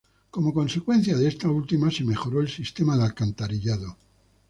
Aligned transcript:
Como 0.33 0.51
consecuencia 0.59 1.15
de 1.15 1.27
esta 1.31 1.47
última 1.61 1.91
se 1.91 2.03
mejoró 2.03 2.41
el 2.41 2.49
sistema 2.49 2.97
de 2.97 3.03
alcantarillado. 3.03 3.97